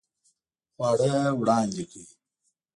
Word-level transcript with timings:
خواړه 0.75 1.11
وړاندې 1.39 1.83
کړئ 1.89 2.05